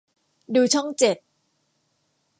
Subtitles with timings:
[0.55, 1.17] ดูช่องเจ็ด